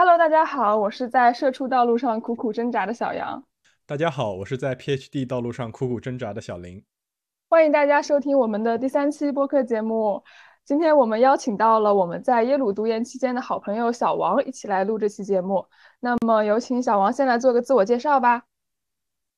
[0.00, 3.44] Hello，大家好，我是在社畜道路上苦苦挣扎的小杨。
[3.84, 6.82] 大家好，我是在 PhD 道路上苦苦挣扎的小林。
[7.50, 10.24] 欢迎大家收听我们的第三期播客节目。
[10.64, 15.66] 今天我们邀请到了我们在耶鲁读研期间的好朋友小王，一起来录这期节目。
[16.00, 18.44] 那么有请小王先来做个自我介绍吧。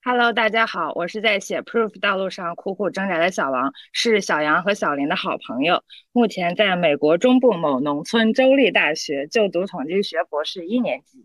[0.04, 5.80] Hello，大家好，我是在写 Proof 道路上苦苦挣扎的小王，是小杨和小林的好朋友。
[6.10, 11.24] 目前在美国中部某农村州立大学就读统计学博士一年级。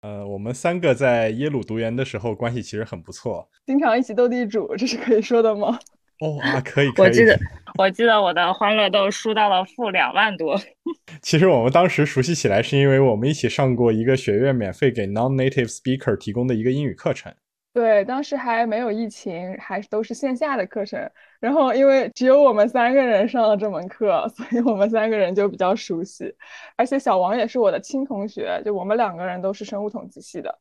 [0.00, 5.78] 呃，我们三个在耶鲁读研的时候关系其实很不错，经常一起斗地主，这是可以说的吗？
[6.20, 7.06] 哦啊，可以，可以。
[7.06, 7.38] 我记得，
[7.76, 10.58] 我记得我的欢乐豆输到了负两万多。
[11.20, 17.34] 其实我们当时熟悉起来，是因为我们一起上过一个学院免费给 non-native speaker 提供的一个英语课程。
[17.74, 21.10] 对，当时还没有疫情，还是都是线下的课程。
[21.40, 26.32] 然后因为只有我们三个人上了这门课， 所以我们三个人就比较熟悉。
[26.76, 30.56] 而且小王也是我的亲同学，就我们两个人都是生物统计系的。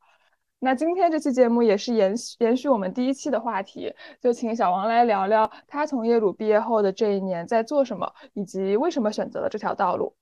[0.57, 10.16] 那今天这期节目也是延续延续我们第一期的话题，就请小王来聊聊他从耶鲁毕业后的这一年在做什么，以及为什么选择了这条道路。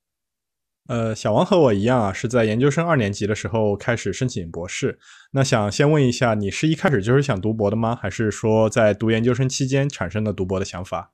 [0.91, 4.99] 呃，小王和我一样啊，是在研究生二年级的时候开始申请博士。
[5.31, 7.95] 那想先问一下，你是一开始就是想读博的吗？
[7.95, 11.13] 还是说在读研究生期间产生的读博的想法？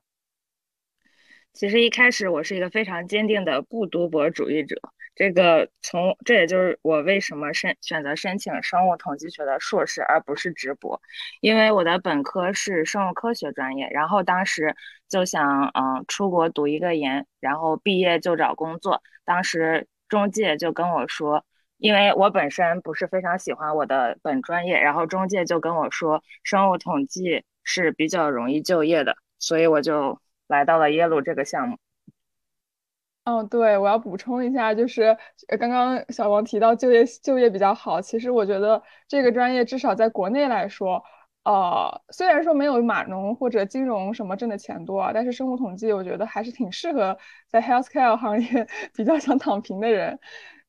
[1.53, 4.75] 其实一开始我是一个非常坚定的不读博主义者。
[5.15, 10.99] 这个从这也就是我为什么申选择申请生物统计学的硕士，而不是直博，
[11.41, 14.75] 因为我的本科是生物科学专业，然后当时
[15.09, 19.01] 就想嗯出国读一个研，然后毕业就找工作。
[19.25, 21.43] 当时中介就跟我说，
[21.77, 31.77] 因为我本身不是非常喜欢我的本专业，然后中介就跟我说生物统计是比较容易就业的，所以我就来到了耶鲁这个项目。
[33.25, 35.17] 嗯，对，我要补充一下，就是
[35.59, 41.03] 刚刚小王提到就业就业比较好，其实我觉得这个专业至少在国内来说，
[41.47, 50.19] 呃，虽然说没有码农或者金融什么挣的钱多啊，但是生物统计我觉得还是挺适合在 healthcare 行业 比较想躺平的人，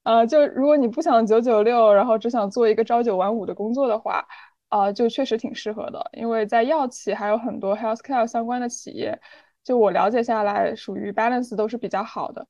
[0.05, 4.25] 呃，就如果你不想九九六，然后只想做一个朝九晚五的工作的话，
[4.69, 9.21] 啊，就确实挺适合的，因为在药企还有很多 healthcare 相关的企业。
[9.65, 12.47] 就我了解下来，属于 balance 都是比较好的，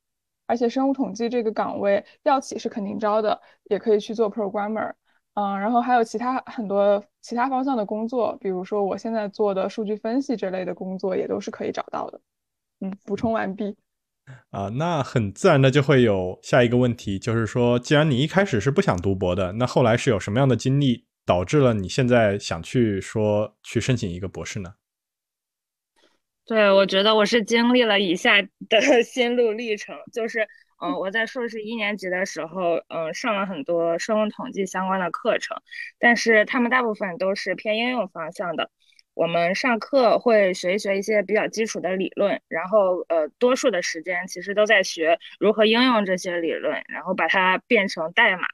[0.47, 4.93] 而且生物统计这个岗位，药企是肯定招的，也可以去做 programmer，
[5.39, 12.21] 嗯，然后还有其他很多其他方向的工作，比如说我现在做的数据分析这类的工作，也都是可以找到的。
[12.81, 13.77] 嗯，补充完毕。
[14.51, 24.75] 啊，那很自然的就会有下一个问题，就是说，既然你一开始是不想读博的，那后来是有什么样的经历导致了你现在想去说去申请一个博士呢？
[26.47, 30.49] 对，我觉得我是经历了以下的 心路历程，就是，
[30.81, 35.57] 嗯，我在硕士一年级的时候，嗯，上了很多生物统计相关的课程，
[35.99, 38.71] 但是他们大部分都是偏应用方向的。
[39.15, 48.47] 我们上课会学一学一些比较基础的理论，然后，呃，多数的时间其实都在学如何应用这些理论，然后把它变成代码。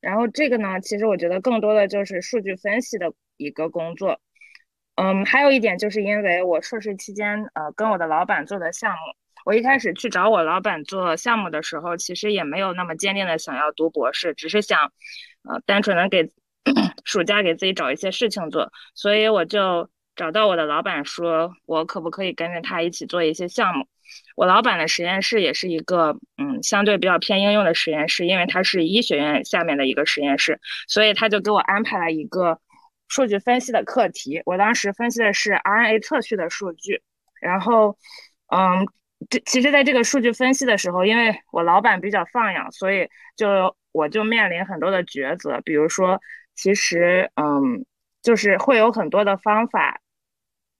[0.00, 4.20] 然后这个呢，其实我觉得更多的就是数据分析的一个工作。
[4.94, 8.98] 嗯，还有一点就是因为我硕士期间，呃，跟我的老板做的项目，
[9.44, 14.92] 我一开始去找我老板做项目的时候，其实也没有那么坚定的想要读博士，只是想，
[15.42, 16.28] 呃，单纯的给
[17.04, 23.86] 暑假给自己找一些事情做，所以我就找到我的老板说，我可不可以跟着他一起做一些项目？
[24.36, 32.58] 我老板的实验室也是一个，嗯，相对比较偏应用的实验室，因为它是医学院下面的一个实验室，所以他就给我安排了一个。
[33.06, 37.02] 数据分析的课题，我当时分析的是 RNA 测序的数据，
[37.40, 37.98] 然后，
[38.48, 38.88] 嗯，
[39.30, 46.20] 这其实在这个数据分析的时候，因为我老板比较放养，所以就我就面临很多的抉择，比如说，
[46.54, 47.84] 其实，嗯，
[48.22, 50.00] 就是会有很多的方法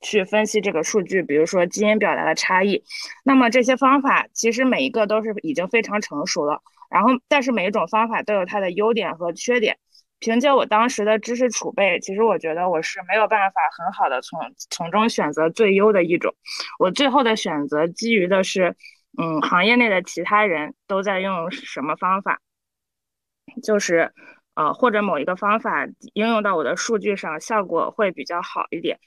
[0.00, 2.83] 去分析这个数据，比如说基因表达的差异，
[3.25, 6.60] 那么这些方法其实每一个都是已经非常成熟了，
[6.91, 9.78] 然后但是每一种方法都有它的优点和缺点。
[10.21, 14.41] 凭借我当时的知识储备，其实我觉得我是没有办法很好的从
[14.71, 16.34] 从中选择最优的一种。
[16.78, 18.75] 我最后的选择基于的是，
[19.19, 22.41] 嗯，行业内的其他人都在用什么方法，
[23.63, 24.13] 就是，
[24.55, 28.99] 呃，或者某一个方法应用到我的数据上，效果会比较好一点。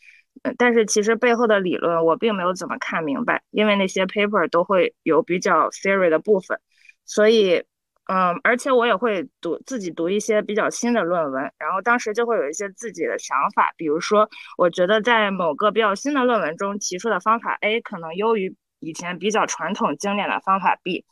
[0.56, 6.60] 但是其实背后的理论我并没有怎么看明白，因为那些 paper 都会有比较 theory 的部分，
[7.06, 7.64] 所以。
[8.08, 21.04] 嗯，而且我也会读自己读一些比较新的论文，然后当时就会有一些自己的想法，比如说，我觉得在某个比较新的论文中提出的方法 A 可能优于以前比较传统经典的方法 B，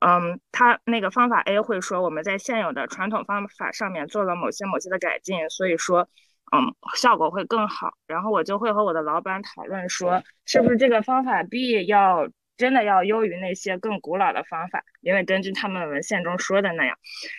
[0.00, 6.08] 嗯，他那个方法 A 会说我们在现有的传统方法上面做了某些某些的改进，所以说，
[6.50, 7.92] 嗯，效果会更好。
[8.08, 14.84] 然后我就会和我的老板讨论说，是不是这个方法 B 要真的要优于那些更古老的方法？
[15.00, 16.98] 因为根据他们文献中说的那样。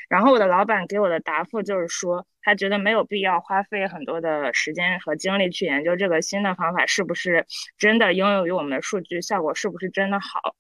[0.10, 7.46] 然后我的老板给我的答复就是说，他觉得没有必要花费很多的时间和精力去研究这个新的方法是不是
[7.78, 10.56] 真的应用于我们的数据，效果是不是真的好。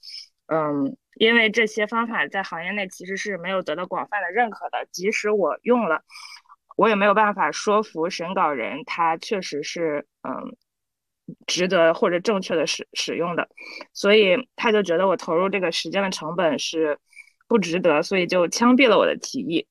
[0.46, 0.96] 嗯。
[1.16, 6.02] 因为这些方法在行业内其实是没有得到广泛的认可的，即使我用了，
[6.78, 10.56] 我也没有办法说服审稿人，他确实是嗯
[11.48, 13.48] 值得或者正确的使使用的，
[13.94, 16.98] 所以他就觉得我投入这个时间的成本是
[17.48, 19.68] 不值得，所以就枪毙了我的提议。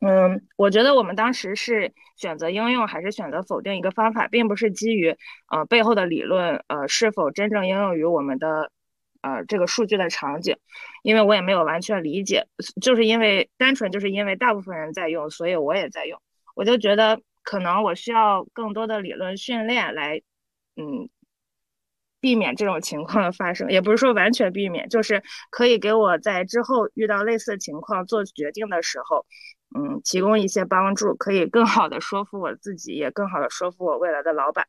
[0.00, 5.16] 嗯，我觉得我们当时是选择应用还是选择否定一个方法，并不是基于
[5.50, 8.70] 呃背后的理论呃是否真正应用于我们的。
[9.26, 10.54] 呃，这个数据的场景，
[11.02, 12.46] 因为我也没有完全理解，
[12.82, 16.20] 就是因为单纯就是因为大部分人在用，所以我也在用。
[16.54, 20.20] 我就觉得可能我需要更多的理论训练来，
[20.76, 21.08] 嗯，
[22.20, 29.26] 避免这种情况的发生，也不是说完全避免，就是可以给我在之后遇到类似情况做决定的时候，
[29.76, 34.66] 嗯，提供一些帮助，可以更好的说服我自己，也更好的说服我未来的老板。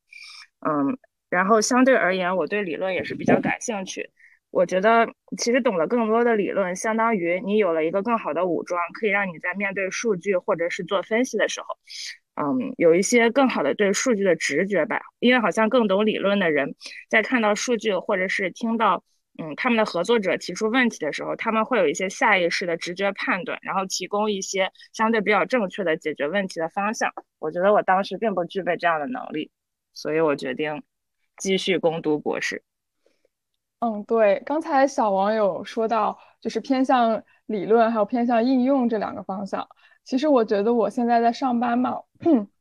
[0.67, 0.97] 嗯，
[1.29, 4.09] 然后相对而言，我对理论也是比较感兴趣。
[4.51, 5.05] 我觉得
[5.37, 11.67] 其实懂了更多的理论，相当于你有了一个更好的武装，可以让你在面对数据或者是做分析的时候，
[12.35, 15.01] 嗯，有一些更好的对数据的直觉吧。
[15.19, 16.75] 因为好像更懂理论的人，
[17.09, 19.03] 在看到数据或者是听到
[19.37, 27.11] 嗯他们的合作者提出问题的时候，他们会有一些下意识的直觉判断，然后提供一些相对比较正确的解决问题的方向。
[27.39, 29.51] 我觉得我当时并不具备这样的能力，
[29.93, 30.83] 所以我决定
[31.37, 32.63] 继续攻读博士。
[33.79, 39.67] 嗯，对，刚才小王有说到，就是偏向理论还有偏向应用这两个方向。
[40.05, 41.99] 其实我觉得我现在在上班嘛，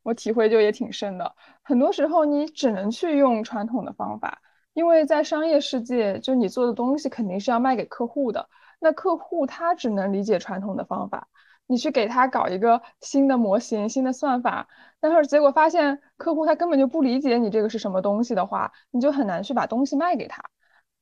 [0.03, 1.35] 我体会就也挺深的。
[1.63, 4.41] 很多时候你只能去用传统的方法，
[4.73, 8.49] 因为在商业世界，就你做的东西肯定是要卖给客户的。
[8.81, 11.29] 那客户他只能理解传统的方法，
[11.67, 14.67] 你去给他搞一个新的模型、新的算法，
[15.01, 20.43] 但是结果发现客户他根本就不理解你这个是什么东西的话，你就很难去把东西卖给他。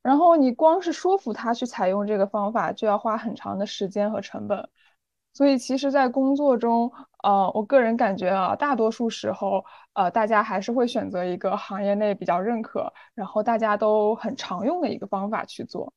[0.03, 4.69] 然后你光是说服他去采用这个方法，就要花很长的时间和成本。
[5.33, 6.93] 所以其实，在工作中，
[7.23, 9.65] 呃，我个人感觉啊，大多数时候，
[9.95, 15.93] 呃，大家还是会选择一个行业内比较认可，然后大家都很常用的一个方法去做。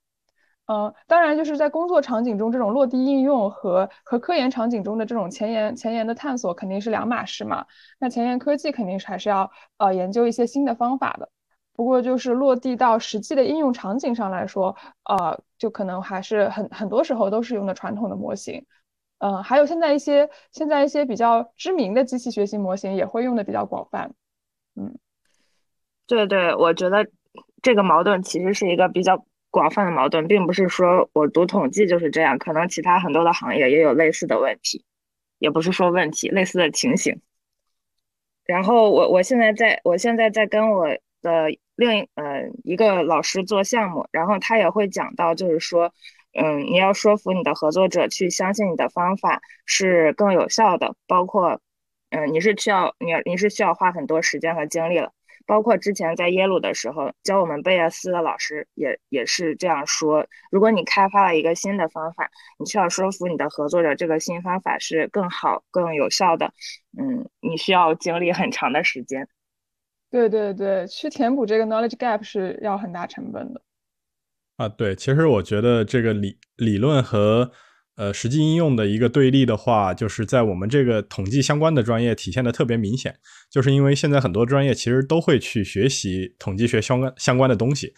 [0.67, 7.65] 嗯，当然，就是在工作场景中，这种落地应用和和科研场景中的这种前沿前沿的探索肯定是两码事嘛。
[7.99, 11.29] 那前沿科技肯定是还是要呃研究一些新的方法的。
[11.75, 18.65] 不过，就是落地到实际的应用场景上来说，呃，就可能还是很很多时候都是用的传统的模型，
[19.25, 24.13] 嗯，还有现在一些现在一些比较知名的机器学习模型也会用的比较广泛，
[24.75, 24.99] 嗯，
[26.05, 27.09] 对对，我觉得
[27.63, 34.85] 这个矛盾其实是一个比较广泛的矛盾，并不是说我读统计就是这样，可能其他很多的行业也有类似的问题，
[35.39, 37.19] 也不是说问题，类似的情形。
[38.45, 40.87] 然后我我现在在我现在在跟我
[41.23, 41.49] 的。
[41.77, 45.93] 另一呃一个老师做项目，然后他也会讲到，就是说，
[46.35, 51.61] 嗯，你要说服你的合作者去相信你的方法是更有效的，包括，
[52.09, 55.13] 嗯，你是需要你你是需要花很多时间和精力了，
[55.45, 66.53] 包括之前在耶鲁的时候教我们贝叶斯的老师也也是这样说，如果你开发了一个新的方法，你需要说服你的合作者这个新方法是更好更有效的，
[66.97, 69.27] 嗯，你需要经历很长的时间。
[70.11, 73.61] 对对对，去填补这个 knowledge gap 是要很大成本的。
[74.57, 77.51] 啊，对，其实我觉得这个理理论和
[77.95, 83.13] 呃实际应用的一个对立的话，就是在我们这个统计相关的专业体现的特别明显，
[83.51, 87.93] 就是因为现在很多专业其实都会去学习统计学相关相关的东西，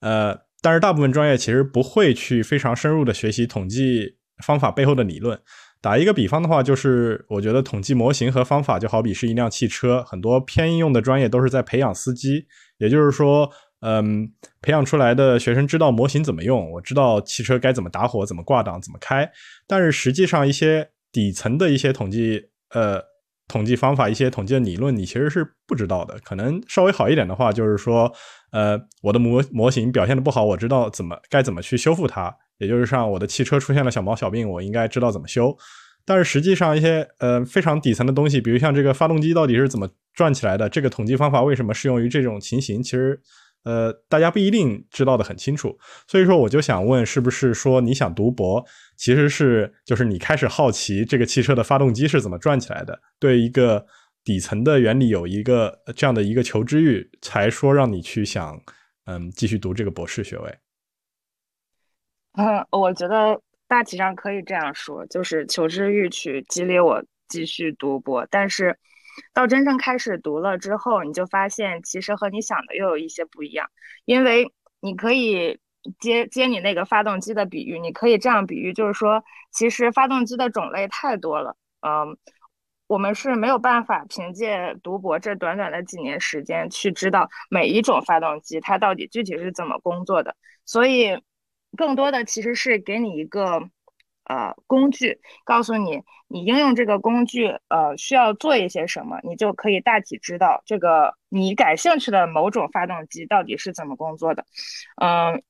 [0.00, 5.40] 呃，但是大部分专业其实不会去非常深入的学习统计方法背后的理论。
[5.80, 12.46] 打一个比方的话，就是我觉得统计模型和方法就好比是一辆汽车，很多偏应用的专业都是在培养司机。
[12.78, 13.50] 也就是说，
[13.86, 19.30] 嗯，培养出来的学生知道模型怎么用，我知道汽车该怎么打火、怎么挂档、怎么开。
[19.66, 22.98] 但是实际上，一些底层的一些统计，呃，
[23.46, 26.18] 统计方法、一些统计的理论，你其实是不知道的。
[26.24, 28.10] 可能稍微好一点的话，就是说，
[28.52, 32.34] 呃，我的模模型表现的不好，我知道怎么该怎么去修复它。
[32.56, 35.54] 也就是像我的汽车出现了小毛小病，我应该知道怎么修。
[36.06, 43.20] 但是实际上一些呃非常底层的东西，比如像这个发动机到底是怎么转起来的，这个统计方法为什么适用于这种情形，其实
[43.64, 45.76] 呃，大家不一定知道的很清楚。
[46.06, 48.64] 所以说，我就想问，是不是说你想读博，
[48.96, 53.84] 其实是就是你开始好奇这个汽车的发动机是怎么转起来的，对一个
[54.22, 58.60] 底层的原理有一个这样的一个求知欲，才说让你去想，
[59.06, 60.58] 嗯，继续读这个博士学位。
[62.36, 68.26] 嗯， 我觉得大体上可以这样说，就是求知欲去激励我继续读博。
[68.30, 68.78] 但是
[69.32, 73.70] 到真正开始读了之后，你就发现其实和你想的又有一些不一样。
[74.04, 75.58] 因为你可以
[75.98, 81.56] 接接你那个发动机的比喻，你可以这样比喻，就是说，其实发动机的种类太多了。
[81.80, 82.16] 嗯，
[82.86, 91.22] 我们是没有办法凭借读博这短短的几年时间去知道每一种发动机它到底具体是怎么工作的，所以。
[91.76, 93.68] 更多的其实是给你一个
[94.24, 104.44] 呃工具，告诉你你应用这个工具呃需要做一些什么，你就可以大体知道这个你感兴趣的某种发动机到底是怎么工作的。
[105.02, 105.42] 嗯，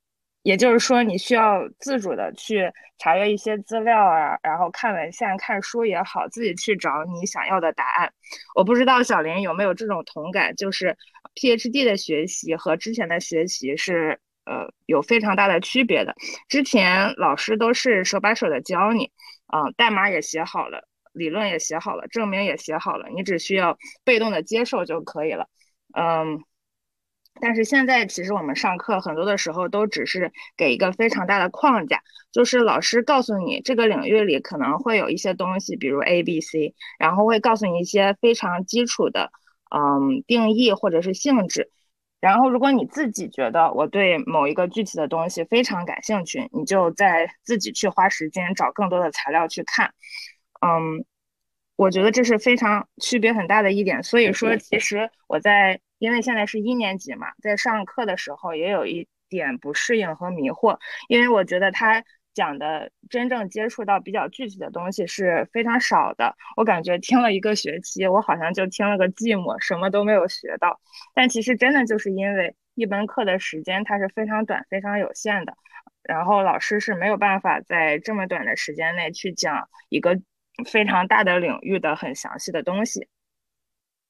[0.42, 8.12] 也就是说你需要自主的去查阅一些资料啊，然后看文献、看书也好，自己去找你想要的答案。
[8.54, 10.96] 我不知道小林有没有这种同感，就是
[11.34, 14.20] PhD 的学习和之前的学习是。
[14.44, 16.14] 呃，有非常大的区别的。
[16.48, 19.10] 之前老师都是手把手的教你，
[19.46, 25.48] 啊，代码也写好了，理论也写好了，证明也写好了，你只需要被动的接受就可以了。
[25.96, 26.44] 嗯，
[27.40, 39.32] 但是现在其实我们上课很多的时候都只是给一个非常大的框架，就是老师告诉你这个领域里可能会有一些东西，比如 A、B、C，然后会告诉你一些非常基础的，
[39.74, 41.70] 嗯，定义或者是性质。
[42.24, 49.92] 然后，如果你自己觉得我对某一个具体的东西非常感兴趣，你就在自己去花时间找更多的材料去看。
[50.66, 51.04] 嗯，
[51.76, 54.02] 我觉得这是非常区别很大的一点。
[54.02, 60.78] 所以说，其实我在因为现在是一年级嘛，在上课的时候也有一点不适应和迷惑，
[61.08, 62.02] 因为我觉得他。
[62.34, 70.80] 讲的真正接触到比较具体的东西是非常少的，我感觉听了一个学期，我好像就听了个寂寞，什么都没有学到。
[71.14, 75.56] 但其实真的就是因为一门课的时间它是非常短、非常有限的，
[76.02, 80.20] 然后老师是没有办法在这么短的时间内去讲一个
[80.66, 83.08] 非常大的领域的很详细的东西。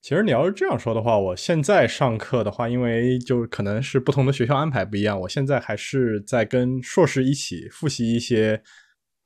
[0.05, 8.63] 其实你要是这样说的话，我现在上课的话，因为就可能是不同的学校安排不一样，我现在还是在跟硕士一起复习一些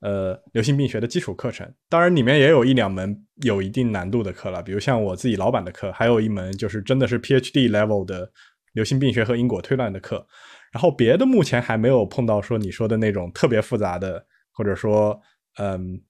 [0.02, 1.68] 呃流行病学的基础课程。
[1.88, 8.30] 当然里面也有一两门有一定难度的课了，比如像我自己老板的课，还有一门就是真的是 PhD level 的
[8.74, 10.24] 流行病学和因果推断的课。
[10.70, 15.20] 然后别的目前还没有碰到说你说的那种特别复杂的，或者说
[15.56, 16.00] 嗯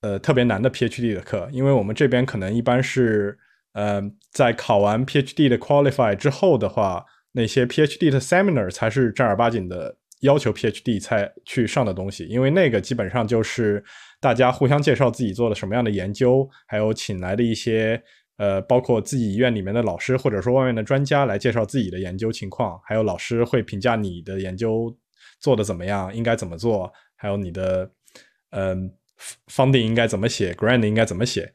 [0.00, 3.36] 呃特别难的 PhD 的课，因为我们这边可能一般是。
[3.74, 4.02] 呃，
[4.32, 13.84] 在考完 PhD 的 qualify 之后的话，那些 PhD 的 seminar 才是正儿八经的要求 PhD 才去上的东西，因为那个基本上就是
[14.20, 18.02] 大家互相介绍自己做了什么样的研究，还有请来的一些
[18.36, 24.96] 呃，包括自己医院里面的老师或者说外面的专家来介绍自己的研究情况，还有老师会评价你的研究
[25.40, 27.90] 做的怎么样，应该怎么做，还有你的
[28.50, 28.90] 嗯
[29.48, 31.52] funding 应该怎么写，grant 应该怎么写。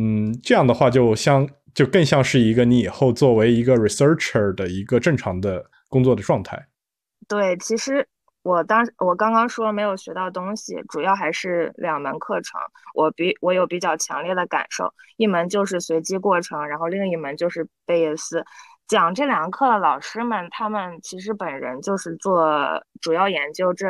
[0.00, 6.68] 嗯，这样的话就像就更像是一个你以后作为一个 researcher 的一个正常的工作的状态。
[7.26, 8.06] 对，其实
[8.42, 12.60] 我当我刚刚说没有学到东西，主要还是两门课程，
[12.94, 18.44] 我比我有比较强烈的感受，一门就是随机过程，然后另一门就是贝叶斯。
[18.86, 22.48] 讲这两个课的老师们，他们其实本人就是做
[23.00, 23.86] 主要研究这。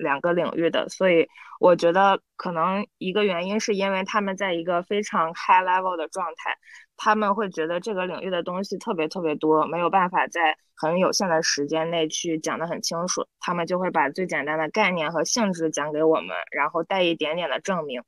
[0.00, 1.28] 两个领域的，所以
[1.60, 6.56] 我觉得可能一个原因是因为他们在一个非常 high level 的状态，
[6.96, 18.02] 他们会觉得这个领域的东西特别特别多，没有办法在很有限的时间内去讲得很清楚，他们就会把最简单的概念和性质讲给我们，然后带一点点的证明，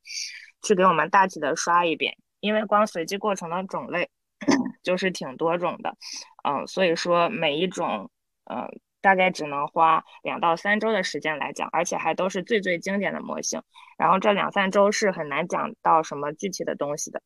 [0.63, 2.17] 去给我们大体的刷一遍。
[2.39, 4.09] 因为光随机过程的种类
[4.83, 5.95] 就是挺多种的，
[6.43, 8.09] 嗯，所以说每一种，
[8.45, 8.67] 嗯。
[9.03, 13.61] 大概只能花两到三周的时间来讲，而且还都是最最经典的模型。
[13.99, 17.21] 然后这两三周是很难讲到什么具体的东西的。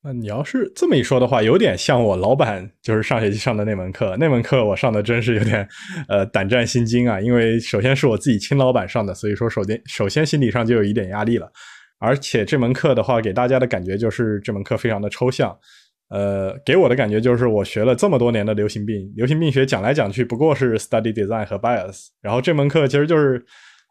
[0.00, 4.16] 那你要是这么一说的话，有点像我老板就是上学期上的那门课。
[4.16, 5.68] 那门课我上的真是有点
[6.08, 11.50] 呃胆战心惊啊，因为首先是我自己亲老板上的，所以说首先首先心理上就有一点压力了。
[11.98, 15.58] 而且这门课的话，给大家的感觉就是这门课非常的抽象。
[16.08, 23.44] 呃，给我的感觉就是我学了这么多年的流行病，流行病学讲来讲去不过是 study design 和 bias，然后这门课其实就是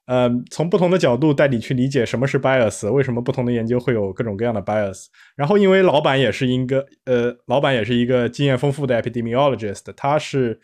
[0.08, 5.08] 呃，从不同的角度带你去理解什么是 bias，为什么不同的研究会有各种各样的 bias。
[5.36, 10.60] 然后，因为老板也是一个呃，老板也是一个经验丰富的 epidemiologist，他是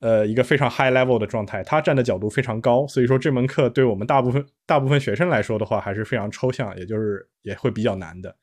[0.00, 8.34] 呃一个非常 high level 的状态，他站的角度非常高，所以说这门课对我们大部分大部分学生来说的话，还是非常抽象，也就是也会比较难的。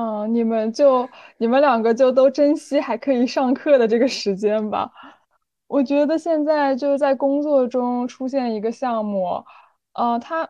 [0.00, 4.90] 嗯，你们就你们两个就都珍惜还可以上课的这个时间吧。
[5.66, 9.44] 我觉得现在就是在工作中出现一个项目，
[9.92, 10.48] 呃，它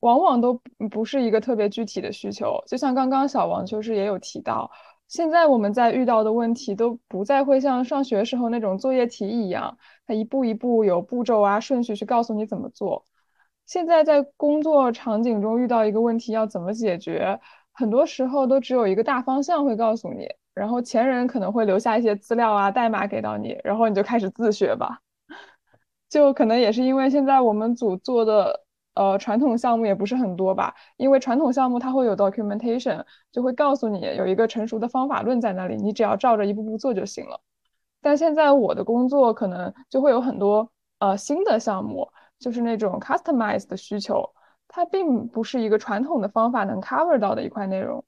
[0.00, 2.62] 往往都不是一个特别具体的需求。
[2.66, 4.70] 就像刚刚小王就是也有提到，
[5.08, 13.06] 现在我们在遇到的问题都不再会像上学时候那种作业题一样，它一步一步有步骤啊顺序去告诉你怎么做。
[13.66, 17.40] 现在在工作场景中遇到一个问题要怎么解决，
[17.80, 20.28] 很多时候都只有一个大方向会告诉你。
[20.52, 24.98] 然后前人可能会留下一些资料啊、代码给到你，然后你就开始自学吧。
[26.10, 28.60] 就可能也是因为现在我们组做的
[28.94, 37.40] 呃传统项目也不是很多吧，因为传统项目它会有 documentation，就会告诉你有一个成熟的方法论在那里，你只要照着一步步做就行了。
[38.02, 40.68] 但现在我的工作可能就会有很多
[40.98, 42.06] 呃新的项目，
[42.38, 44.28] 就是那种 customized 的需求，
[44.72, 48.04] 它并不是一个传统的方法能 cover 到的一块内容。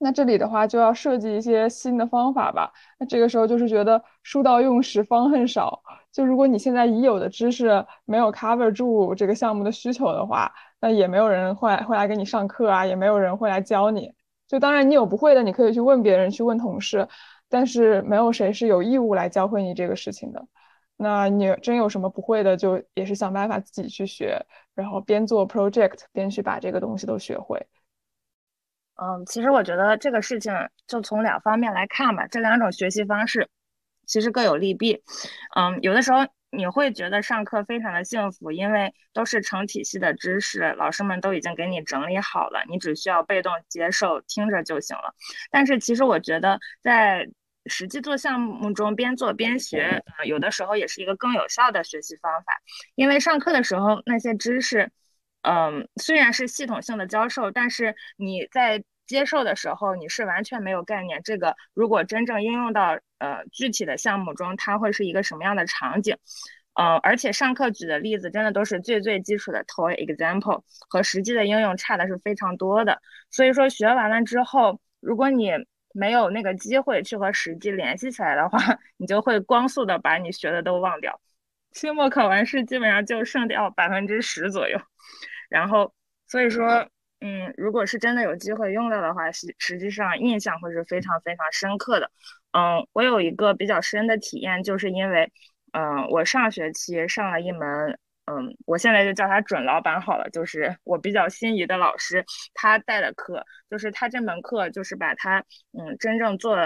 [0.00, 2.72] 那这里的话就要设计一些新的方法吧。
[3.00, 5.82] 那这个时候就是觉得书到用时方恨少。
[6.12, 14.14] 就如果你现在已有的知识没有 cover 住这个项目的需求的话，那也没有人会会来给你上课啊，也没有人会来教你。
[14.46, 17.08] 就当然你有不会的，你可以去问别人，去问同事，
[17.48, 20.46] 但是没有谁是有义务来教会你这个事情的。
[20.96, 24.40] 那你真有什么不会的，就也是想办法自己去学，
[24.78, 27.66] 然后边做 project 边去把这个东西都学会。
[28.94, 30.52] 嗯，其实我觉得这个事情
[30.86, 33.48] 就从两方面来看吧，这两种学习方式
[34.06, 35.02] 其实各有利弊。
[35.56, 36.20] 嗯，有的时候
[36.50, 45.12] 你会觉得上课非常的幸福，因为都是成体系的知识，老师们都已经给你整理好了，你只需要被动接受听着就行了。
[45.50, 47.28] 但是其实我觉得在
[47.68, 52.52] 实际做项目中边做边学，有的时候也是一个更有效的学习方法，
[52.94, 54.90] 因为上课的时候那些知识。
[55.42, 61.22] 嗯，虽然是系统性的教授，但是你在接受的时候，你是完全没有概念。
[61.22, 66.16] 这个如果真正应用到呃具体的项目中，它会是一个什么样的场景？
[66.74, 73.00] 呃，而且上课举的例子真的都是最最基础的 toy example，和实际的应用差的是非常多的。
[73.30, 75.52] 所以说学完了之后，如果你
[75.98, 78.58] 没有那个机会去和实际联系起来的话，
[78.96, 81.20] 你就会光速的把你学的都忘掉。
[81.72, 84.80] 期末考完试基本上就剩掉百分之十左右，
[85.48, 85.92] 然后
[86.26, 86.88] 所以说，
[87.20, 92.10] 嗯，如果是真的有机会用到的话，实实际上印象会是非常非常深刻的。
[92.52, 95.30] 嗯，我有一个比较深的体验，就是因为，
[95.72, 97.98] 嗯，我上学期上了一门。
[98.28, 106.58] 嗯，我现在就叫他准老板好了，就是我比较心仪的老师，他带的课，就是他这门课就是把他嗯真正做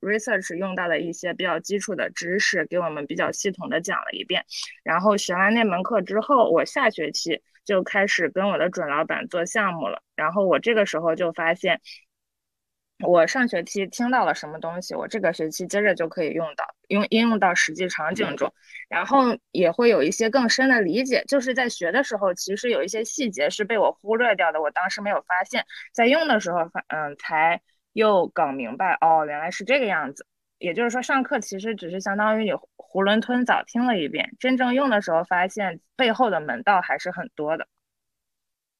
[0.00, 4.44] research 用到的一些比较基础的知识给我们比较系统的讲了一遍，
[4.82, 11.80] 然后学完那门课之后，我下学期就开始跟我的准老板做项目了，然后我这个时候就发现。
[13.00, 18.52] 我上学期听到了什么东西，我这个学期接着就可以用到，用应用到实际场景中，
[18.88, 21.22] 然后也会有一些更深的理解。
[21.26, 27.60] 就是在学的时候，其实有一些细节是被我忽略掉的，我当时没有发现，在用的时候发，嗯，才
[27.92, 30.26] 又搞明白，哦，原来是这个样子。
[30.58, 37.66] 也就是说，上课其实只是相当于你囫囵吞枣听了一遍，真正用的时候，发现背后的门道还是很多的。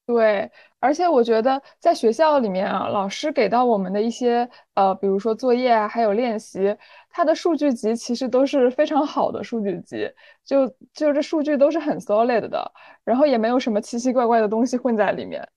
[0.07, 6.77] 对，而且我觉得在学校里面啊，老师给到我们的一些呃，比如说作业啊，还有练习，
[7.09, 10.07] 它的数据集其实都是非常好的数据集，
[10.45, 12.71] 就就这数据都是很 solid 的，
[13.03, 15.47] 然后也没有什么奇奇怪怪的东西混在里面。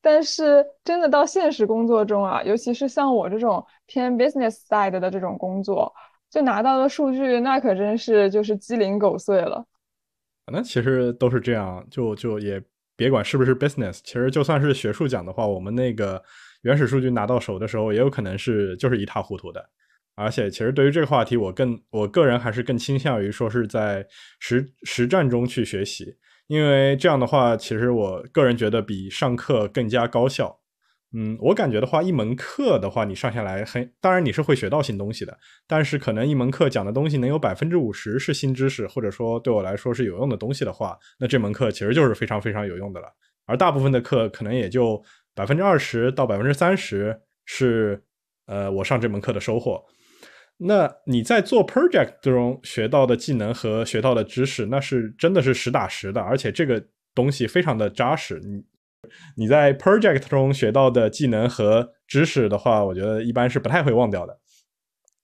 [0.00, 5.94] 但是真的到现实工作中啊，尤其是像我这种偏 business side 的这种工作，
[6.30, 9.62] 就拿到的数据那可真是就是鸡零狗碎了。
[10.50, 12.62] 那其实都是这样，就就也。
[13.00, 16.22] 别管是不是 business，其实就算是学术讲的话，我们那个
[16.60, 19.70] 原始数据拿到手的时候，也有可能是就是一塌糊涂的。
[20.16, 24.06] 而且，其实对于这个话题，我更我个人还是更倾向于说是在
[24.38, 26.14] 实实战中去学习，
[26.46, 30.59] 因为这样的话，其实我个人觉得比上课更加高效。
[31.12, 43.08] 嗯，我感觉的话，一门课的话，你上下来很，当然你是会学到新东西的，但是可能一门课讲的东西能有百分之五十是新知识，或者说对我来说是有用的东西的话，那这门课其实就是非常非常有用的了。
[43.46, 45.02] 而大部分的课可能也就
[45.34, 48.00] 百分之二十到百分之三十是，
[48.46, 49.82] 呃，我上这门课的收获。
[50.58, 56.80] 那你在做 project 中学到的技能和学到的知识，那是真的是实打实的，而且这个
[57.14, 58.38] 东西非常的扎实。
[58.44, 58.62] 你
[59.36, 64.38] 你在 project 中学到的技能和知识的话，我觉得一般是不太会忘掉的。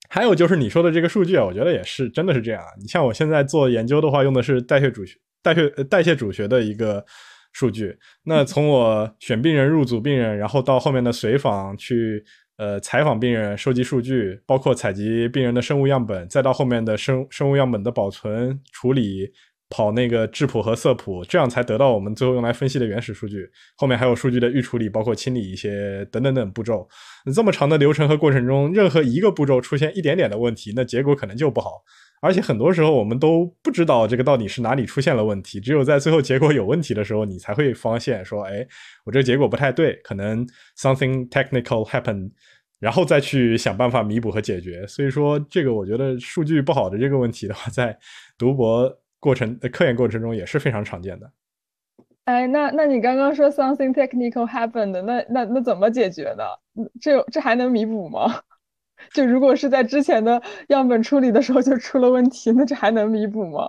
[0.09, 2.63] 还有就是你说的这个数据啊，我觉得也是真的是这样。
[2.81, 7.05] 你像我现在做研究的话，用的是代谢主学、代谢代谢主学的一个
[7.53, 7.99] 数据。
[8.25, 12.25] 那从我选病人、入组病人，然后到后面的随访去。
[12.59, 19.31] 呃，采访病人、收集数据，包括采集病人的生物样本，再到后面的生生物样本的保存、处理、
[19.69, 23.49] 跑那个质谱和色谱，这样才得到我们最后用来分析的原始数据。
[23.77, 26.89] 后面还有数据的预处理，包括清理一些等等等步骤。
[27.35, 31.83] 这么长的流程和过程中，任何一个步骤出现一点点的问题，那结果可能就不好。
[32.23, 38.67] 而且很多时候我们都不知道这个到底是哪里出现了问题，只有在最后结果有问题的时候，你才会发现说，哎，
[39.05, 40.47] 我这个结果不太对，可能
[40.79, 42.31] something technical happened。
[42.79, 44.87] 然后再去想办法弥补和解决。
[44.87, 47.99] 所以说，这个我觉得数据不好的这个问题的话，在
[48.37, 48.87] 读博
[49.27, 51.29] 过程、科研过程中也是非常常见的。
[52.27, 56.45] 哎，那那你刚刚说 something technical happened，那那那怎么解决呢？
[57.01, 58.41] 这这还能弥补吗？
[59.13, 63.69] 就如果是在之前的样本处理的时候就出了问题，那这还能弥补吗？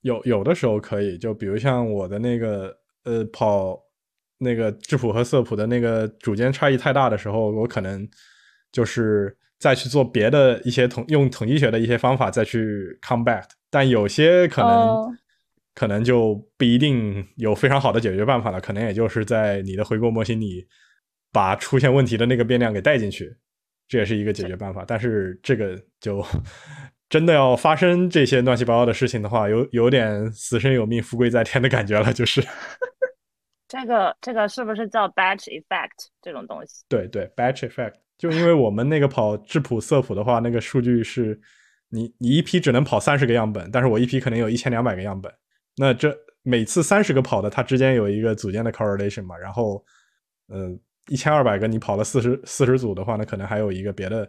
[0.00, 3.80] 有有的时候可以，就比如像我的那个呃跑
[4.38, 8.08] 那个质谱和色谱的那个主间差异太大的时候，我可能。
[8.72, 15.18] 就是再去做别的一些统用统计学的一些方法再去 come back，但有些可能
[15.74, 20.66] 可能就不一定有非常好的解决办法了，可能也就是在你的回购模型里
[21.32, 23.34] 把出现问题的那个变量给带进去，
[23.88, 24.84] 这也是一个解决办法。
[24.86, 26.24] 但是这个就
[27.08, 32.42] 真的要发生这些乱七八糟的事情的话，有有点死生有命，富贵在天的感觉了，就是。
[33.68, 36.84] 这个这个是不是叫 batch effect 这种东西？
[36.88, 37.94] 对对，batch effect。
[38.18, 41.38] 就因为我们那个跑质谱色谱的话，那个数据是，
[41.90, 45.30] 你你一批只能跑三十个样本，但是我一批可能有一千两百个样本，
[45.76, 49.84] 那这每次三十个跑的，它之间有一个组间的 correlation 嘛，然后，
[50.48, 50.74] 呃，
[51.08, 54.26] 一千二百个你跑了四十四十组的话，那可能还有一个别的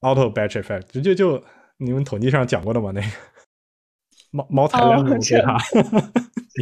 [0.00, 1.44] auto batch effect，就就就
[1.76, 3.06] 你们统计上讲过的嘛，那个
[4.32, 5.58] 猫猫材料的扯它，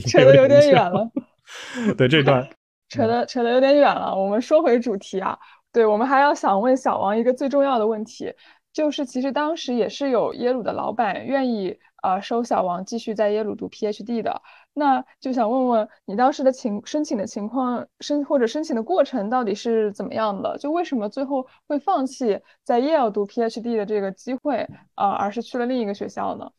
[0.08, 1.08] 扯的有点远了，
[1.96, 2.48] 对这段
[2.88, 5.38] 扯的扯的有点远了，我们说回主题啊。
[5.72, 8.32] 对我们还要想问小王一个最重要的问题，
[8.72, 14.40] 就是其实当时也是有耶鲁的老板愿意呃收小王继续在耶鲁读 PhD 的，
[14.72, 20.56] 那就想问问你当时的情申请的情况申或者申请的过程到底是怎么样的？
[20.56, 26.50] 就为什么最后会放弃在耶鲁读 PhD 的这个机会啊，而是去了另一个学校呢？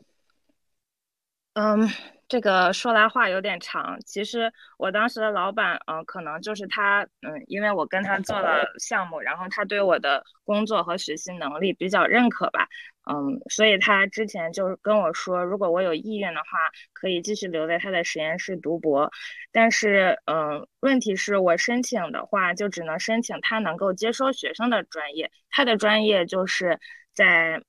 [1.57, 1.89] 嗯。
[2.29, 12.67] 这个说来话有点长，其实我当时的老板，嗯，可能就是他，嗯，因为我跟他做了项目，然后他对我的工作和学习能力比较认可吧，
[13.09, 16.47] 嗯，所以他之前就跟我说，如果我有意愿的话，
[16.91, 19.09] 可以继续留在他的实验室读博，
[19.53, 26.77] 但是，嗯，问题是我申请的话，就只能申请他能够接收学生的专业，他的专业就是。
[27.17, 27.59] 在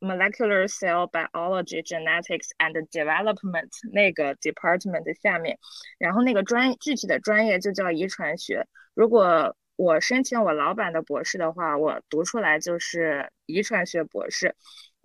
[0.00, 5.58] molecular cell biology genetics and development 那个 department 下面，
[5.98, 8.66] 然后那个专具体的专业就叫遗传学。
[8.94, 14.56] 如果我申请我老板的博士的话，我读出来就是遗传学博士。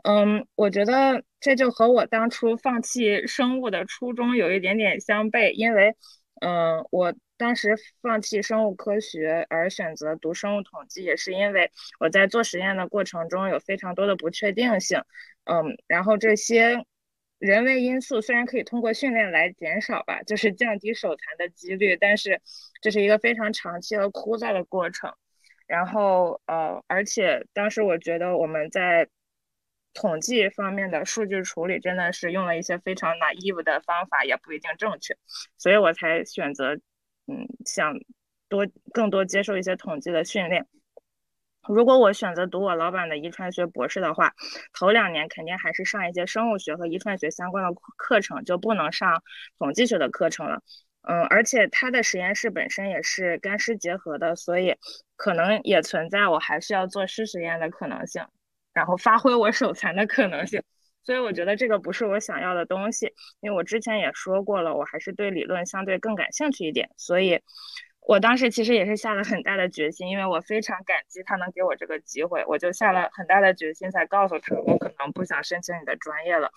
[0.04, 5.94] 嗯，我觉得这就和我当初放弃生物的初衷有一点点相悖，因为，
[6.40, 7.14] 嗯，我。
[7.44, 15.04] 当时放弃生物科学而选择读生物统计，也是因为我在做实验的过程中有非常多的不确定性，
[15.44, 16.86] 嗯，然后这些
[17.40, 22.42] 人为因素虽然可以通过训练来减少吧，就是降低手残的几率，但是
[22.82, 25.14] 这是一个非常长期和枯燥的过程。
[25.68, 29.10] 然后呃，而且当时我觉得我们在
[29.94, 35.18] 统计方面的数据处理真的是用了一些非常 naive 的方法，也不一定正确，
[35.58, 36.80] 所以我才选择。
[37.28, 37.94] 嗯，想
[38.50, 40.68] 多更多接受一些统计的训练。
[41.68, 44.34] 如果我选择读我老板的遗传学博士的话，
[44.74, 49.24] 头两年肯定还是上一些生物学和遗传学相关的课程，就不能上
[49.58, 50.62] 统计学的课程了。
[51.04, 54.76] 嗯，而且他的实验室本身也是干湿结合的，所以
[55.16, 58.26] 可能也存在我还是要做湿实验的可能性，
[58.74, 60.62] 然后发挥我手残的可能性。
[61.04, 66.90] 所以我觉得这个不是我想要的东西，因为我之前也说过了，我还是对理论相对更感兴趣一点。
[66.96, 67.42] 所以，
[68.00, 76.52] 我当时其实也是下了很大的决心，因为我非常感激他能给我这个机会，我就下了很大的决心才告诉他，我可能不想申请你的专业了。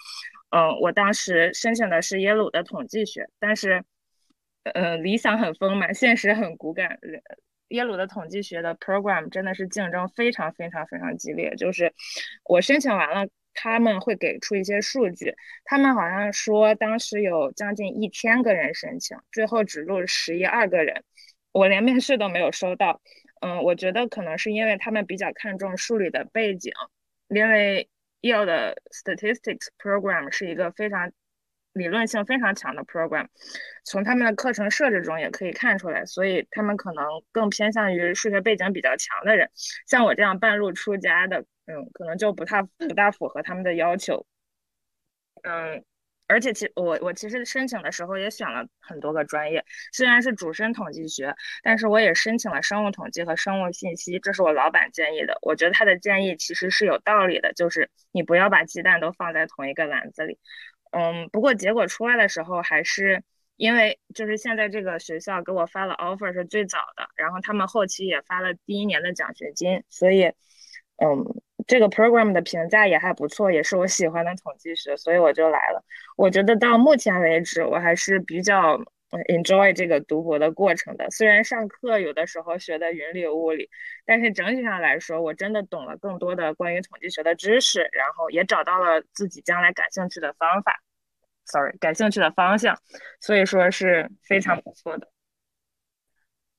[0.50, 3.82] 嗯，我当时申请的是耶鲁的统计学，但是，
[4.62, 6.98] 呃，理想很丰满，现实很骨感。
[7.68, 11.92] 耶鲁的统计学的 program 真的是竞争非常非常非常激烈，就是
[12.44, 13.28] 我申请完了。
[13.56, 21.02] 他们会给出一些数据，他们好像说当时有将近一千个人申请，最后只录十一二个人，
[21.52, 23.00] 我连面试都没有收到。
[23.40, 26.70] 嗯，我觉得可能是因为他们比较看重数理的背景，
[27.28, 27.88] 因为
[28.20, 31.10] Yale 的 Statistics Program 是一个非常
[31.72, 33.26] 理论性非常强的 program，
[33.84, 39.50] 从他们的课程设置中也可以看出来，所以他们可能更偏向于数学背景比较强的人，
[39.86, 41.44] 像我这样半路出家的。
[41.66, 44.26] 嗯，可能就不太不大符合他们的要求。
[45.42, 45.84] 嗯，
[46.28, 55.38] 而且其我我其实申请的时候也选了很多个专业，虽然是主申统计学，但是我也申请了生物统计和生物信息，这是我老板建议的。
[55.42, 60.38] 我觉得他的建议其实是有道理的，就是你不要把鸡蛋都放在同一个篮子里。
[60.90, 63.22] 嗯，不过结果出来的时候，还是
[63.56, 70.32] 因为就是现在这个学校给我发了 offer 是最早的，然后他们后期也发了第一年的奖学金，所以
[70.96, 71.42] 嗯。
[71.66, 75.84] 这个 program 的评价也还不错，也是我喜欢的统计学，所以我就来了。
[76.16, 78.78] 我觉得到目前为止，我还是比较
[79.28, 81.10] enjoy 这个读博的过程的。
[81.10, 83.68] 虽然上课有的时候学的云里雾里，
[84.04, 90.80] 但是整体上来说，我真的懂了更多的关于统计学的知识，然后也找到了自己将来感兴趣的方法
[91.46, 92.78] ，sorry，感兴趣的方向，
[93.20, 95.08] 所以说是非常不错的。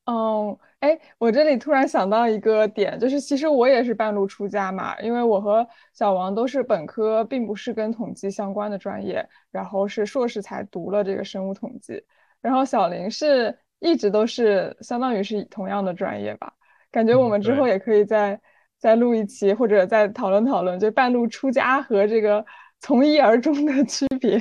[0.07, 12.01] 哦，哎，我这里突然想到一个点，就是其实我也是半路出家嘛，因为我和小王都是本科，并不是跟统计相关的专业，然后是硕士才读了这个生物统计，
[12.39, 16.53] 然后小林是一直都是相当于是同样的专业吧，
[16.89, 18.39] 感觉我们之后也可以再
[18.79, 22.45] 再录一期，或者再讨论讨论，就半路出家和这个
[22.79, 24.39] 从一而终的区别。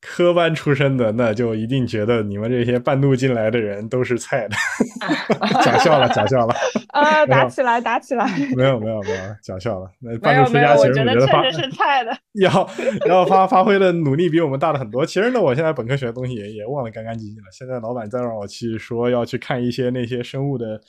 [0.00, 4.56] 科班出身的，那就一定觉得你们这些半路进来的人都是菜的，
[5.62, 6.54] 假笑了，假笑了
[6.88, 7.26] 啊！
[7.26, 8.26] 打起来，打起来！
[8.56, 9.90] 没有，没有，没有，假笑了。
[10.00, 12.70] 那半路出家其实我觉得确实是菜的， 要
[13.06, 15.04] 要发发挥的努力比我们大了很多。
[15.04, 17.48] 其实呢，我现在本科学的东西也也忘得干干净净了。
[17.52, 20.80] 现在老板再让我去说要去看一些那些生物的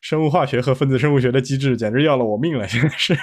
[0.00, 2.68] 生物化学和分子生物学的机制，简直要了我命了。
[2.68, 3.14] 现在是。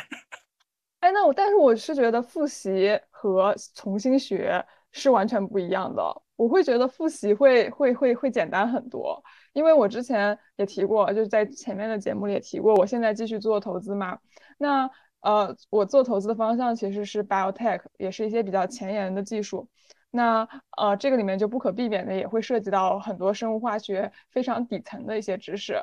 [1.00, 4.64] 哎，那我但是我是觉得复习和重新学。
[4.92, 6.04] 是完全不一样的。
[6.36, 9.24] 我会觉得复习会会会会简单很多，
[9.54, 14.18] 因为我之前也提过，就是在前面的节目里也提过，我现在继续做投资嘛。
[14.58, 14.90] 那
[15.22, 19.70] 呃，我做投资的方向其实是 biotech，也是一些比较前沿的技术。
[20.10, 25.80] 那呃，这个里面就不可避免的也会涉及到很多生物化学非常底层的一些知识。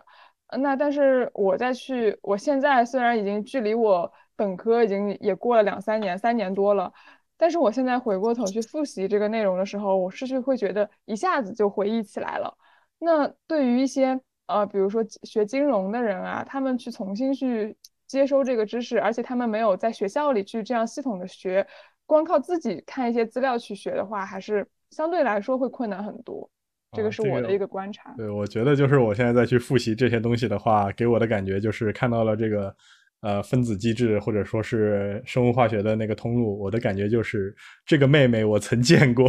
[0.59, 6.93] 那但是我再去，我现在虽然已经距离我本科已经也过了两三年，三年多了。
[7.39, 12.53] 但是我现在回过头去复习这个内容的时候，我是去会觉得一下子就回忆起来了。
[12.99, 17.77] 那对于一些呃，比如说学金融的人啊，他们去重新去
[18.09, 21.65] 接收这个知识，而且他们没有在学校里去这样系统的学，
[22.07, 26.51] 光靠自己看一些资料去学的话，还是相对来说会困难很多。
[26.91, 28.13] 这个是我的一个观察。
[28.17, 32.75] 对，我觉得就是我现在再去复习这些东西的话，给我的感觉就是看到了这个。
[33.21, 37.55] 呃，分子机制或者说是生物化学的那个通路，我的感觉就是
[37.85, 39.29] 这个妹妹我曾见过，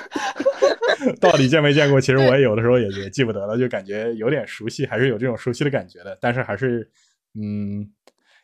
[1.18, 1.98] 到底见没见过？
[1.98, 6.16] 其实我也有的时候也也记不得了，就感觉有点熟悉，还是有这种熟悉的感觉的。
[6.20, 6.90] 但是还是，
[7.34, 7.90] 嗯，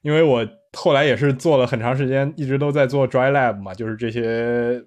[0.01, 4.83] 因为我后来也是做了很长时间，一直都在做 dry lab 嘛，就是这些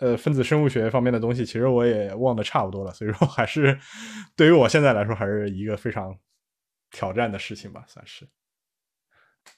[0.00, 2.90] 呃分子生物学方面的东西，其实我也忘得差不多了。
[2.92, 3.78] 所以说，还是
[4.34, 6.16] 对于我现在来说，还是一个非常
[6.90, 8.26] 挑战的事情吧，算是。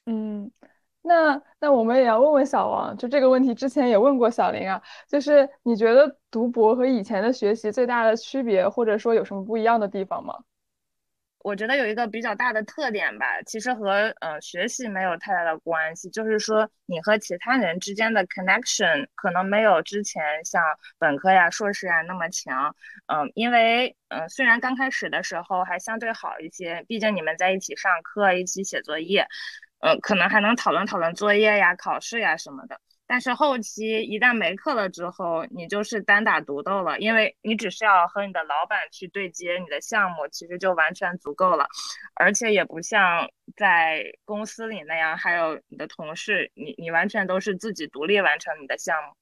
[0.07, 0.51] 嗯，
[1.03, 10.39] 那那我们也要问问小王，就这个问题之前也问过小林啊，就是你觉得读博和以前的学习最大的区别，或者说有什么不一样的地方吗？
[11.41, 20.61] 我觉得有一个比较大的特点吧，其实和呃学习没有太大的关系，就是说你和其他人之间的 connection 可能没有之前像
[20.99, 22.75] 本科呀、硕士啊那么强。
[23.07, 29.29] 嗯，因为嗯虽然刚开始的时候还相对好一些，毕竟你们在一起上课、一起写作业。
[29.81, 32.81] 呃，可能还能讨论讨论作业呀、考试呀什么的。
[33.09, 41.69] 但是后期一旦没课了之后，你就是单打独斗了，因为你只需要和你的老板去对接你的项目，其实就完全足够了。
[42.15, 49.15] 而且也不像在公司里那样，还有你的同事，你你完全都是自己独立完成你的项目。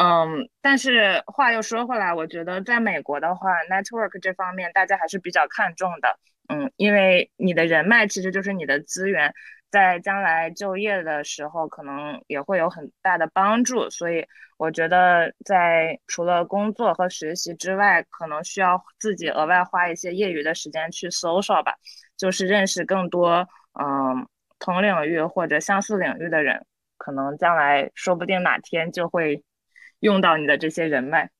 [0.00, 6.20] 嗯，但是话又说回来，我觉得在美国的话，network 这方面大家还是比较看重的。
[6.46, 9.34] 嗯，因为你的人脉其实就是你的资源。
[9.70, 14.26] 在将来就业的时候，可能也会有很大的帮助，所以
[14.56, 21.74] 我觉得在除了工作和学习之外，可能需要自己额外花一些业余的时间去搜索吧，
[22.16, 23.46] 就是认识更多
[23.78, 24.26] 嗯
[24.58, 29.42] 同领域或者相似领域的人，可能将来说不定哪天就会
[30.00, 31.30] 用到你的这些人脉。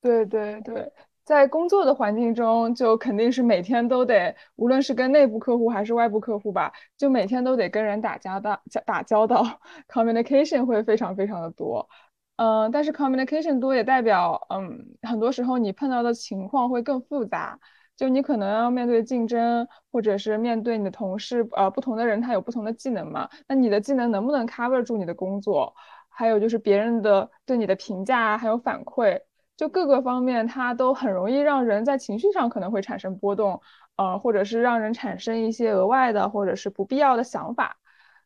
[0.00, 0.92] 对对对，
[1.24, 9.44] 在工作的环境中，就肯定是每天都得，无论是跟内部客户还是外部客户吧，就每天都得跟人打交道，打交道
[9.88, 11.88] ，communication 会非常非常的多。
[12.36, 17.58] 嗯，但是 communication 多也代表，嗯，很多时候你碰到的情况会更复杂。
[17.94, 25.72] 就你可能要面对竞争，或者是面对你的同事，呃，不同的人他有不同的技能嘛，那你的技能能不能 cover 住你的工作？
[26.08, 29.20] 还有就是别人的对你的评价还有反馈，
[29.62, 33.60] 就各个方面，它都很容易让人在情绪上可能会产生波动，
[33.94, 37.76] 呃，或者是让人产生一些额外的或者是不必要的想法。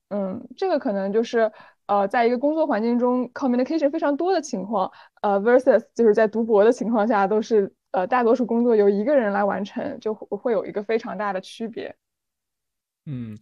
[0.09, 1.53] 嗯，这个可能就是
[1.85, 7.71] 呃，在一个工作环境中 communication 非常多的情况，呃，versus 就是在读博的情况下都是。
[7.93, 11.95] 呃，大多数工作由一个人来完成，就会有一个非常大的区别。
[13.07, 13.35] 嗯，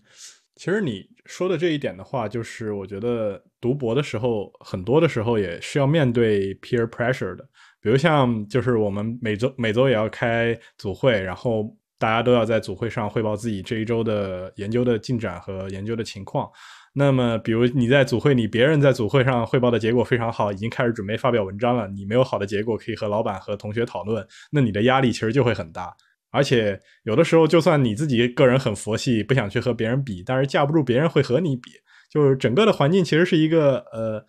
[0.55, 7.49] 其实你说的这一点的话，就是我觉得读博的时候，很多的时候也是要面对 peer pressure 的。
[7.85, 16.49] 比如像，就是我们每周每周也要开组会，然后大家都要在组会上汇报自己这一周的研究的进展和研究的情况。
[16.95, 25.95] 那么，比如你在组会里，别人在组会上汇报的结果非常好，已经开始准备发表文章了，你没有好的结果可以和老板和同学讨论，那你的压力其实就会很大。
[26.31, 31.71] 而且有的时候，就算你自己个人很佛系，不想去和别人比，但是架不住别人会和你比，
[32.11, 34.25] 就是整个的环境其实是一个呃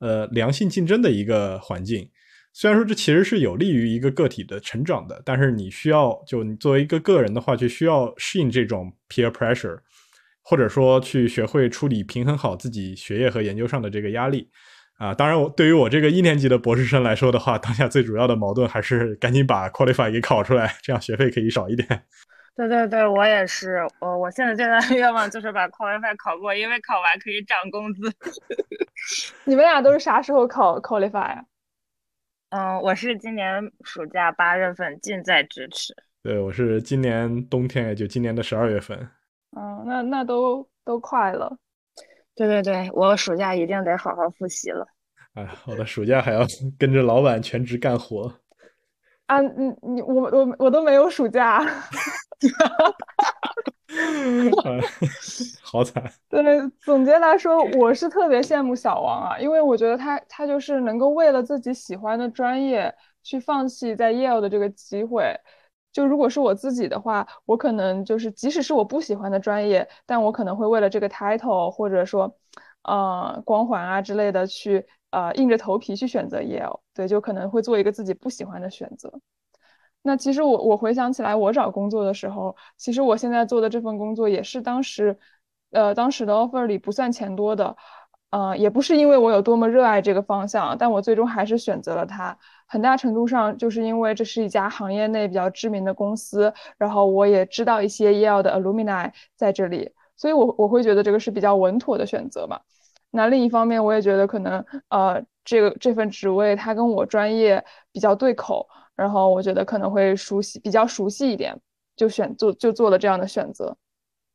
[0.00, 2.10] 呃良性竞争的一个环境。
[2.58, 9.80] 虽然说这其实是有利于一个个体的成长的，但是你需要就你作为一个个人的话，就需要适应这种 peer pressure。
[10.42, 14.48] 或者说去学会处理平衡好自己学业和研究上的这个压力，
[14.96, 21.86] 啊，当然我对于我这个一年级的博士生来说的话，当下最主要的矛盾还是赶紧把 qualify 给考出来，这样学费可以少一点。
[22.56, 28.00] 对对对，我也是，我我现在最大的愿望就是把 qualify 考过，因为考完可以涨工资。
[29.44, 31.42] 你们俩都是啥时候考 qualify 啊？
[32.50, 35.94] 嗯，我是今年暑假八月份，近在咫尺。
[36.22, 38.96] 对，我是今年冬天，也就今年的十二月份。
[39.56, 41.56] 嗯，那那都都快了，
[42.36, 44.86] 对对对，我暑假一定得好好复习了。
[45.34, 46.46] 哎，我的暑假还要
[46.78, 48.32] 跟着老板全职干活。
[49.26, 51.60] 啊，你你我我我都没有暑假，
[55.62, 56.02] 好惨。
[56.28, 56.42] 对，
[56.80, 65.34] 总结来说，我是特别羡慕小王啊，因为我觉得他他就是能够为了自己喜欢的专业去放弃在 Yale 的这个机会。
[65.92, 72.36] 就如果是我自己的话，我可能就是即使是我不喜欢的专业，但我可能会为了这个 title 或者说，
[72.82, 79.10] 呃，光环啊之类的去呃硬着头皮去选择 Yale，对，就可能会做一个自己不喜欢的选择。
[80.06, 85.18] 那其实我我回想起来，我找工作的时候，其实我现在做的这份工作也是当时，
[85.72, 87.76] 呃，当时的 offer 里不算钱多的，
[88.30, 92.38] 呃，也不是因为我有多么热爱这个方向，但我最终还是选择了它。
[92.68, 102.60] 很大程度上就是因为这是一家行业内比较知名的公司，然后我也知道一些 Yale 的 alumini 在这里，所以我我会觉得这个是比较稳妥的选择嘛。
[103.10, 111.56] 那另一方面，我也觉得可能呃这个这份职位它跟我专业比较对口，然后我觉得可能会熟悉比较熟悉一点，
[111.94, 113.76] 就选做就做了这样的选择。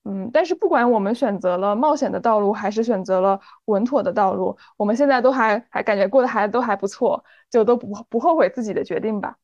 [0.03, 9.35] 嗯，但是不管我们选择了冒险的道路，还是选择了稳妥的道路，我们现在都还还感觉过得还都还不错，就都不不后悔自己的决定吧。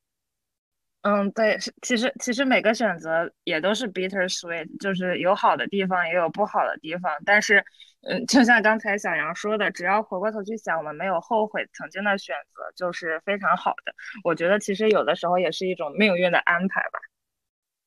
[1.07, 7.09] 嗯，对，其实其实每个选择也都是 bitter sweet，就是有好的地方，也有不好的地方。
[7.25, 7.63] 但是，
[8.09, 13.93] 嗯，就像刚才小杨说的，只要回过头去想，我们没有后悔曾经的选择，就是非常好的。
[14.25, 16.99] 我觉得其实有的时候也是一种命运的安排吧。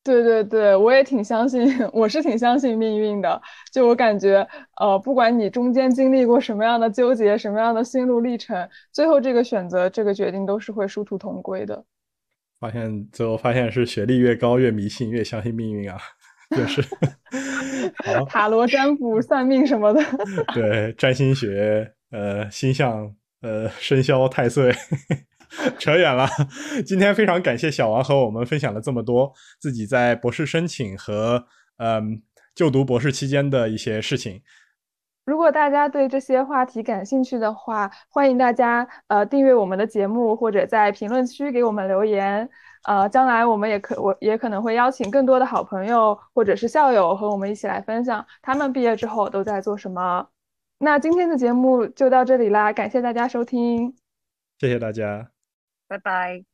[0.03, 1.61] 对对对，我也挺相信，
[1.93, 3.39] 我是挺相信命运的。
[3.71, 4.47] 就我感觉，
[4.79, 11.85] 呃，不管你中间经历过什么样的纠结，什么样的心路历程，最后这个选择、这个决定都是会殊途同归的。
[12.61, 15.97] 发现最后发现是学历越高越迷信，越相信命运啊，
[16.55, 16.83] 就是。
[18.29, 20.01] 塔罗占卜、算命什么的。
[20.53, 24.71] 对，占星学，呃，星象，呃，生肖太岁。
[25.79, 26.29] 扯远了，
[26.85, 31.45] 今天非常感谢小王和我们分享了这么多自己在博士申请和
[31.77, 32.21] 嗯
[32.55, 34.41] 就读博士期间的一些事情。
[35.25, 42.49] 如果大家对这些话题感兴趣的话，欢迎大家呃订阅我们的节目，或者在评论区给我们留言。
[42.83, 50.27] 呃，将来我们也可我也可能会邀请更多的好朋友或者是校友和我们一起来分享他们毕业之后都在做什么。
[50.79, 53.95] 那今天的节目就到这里啦，感谢大家收听，
[54.57, 55.29] 谢谢大家。
[55.87, 56.50] 拜拜。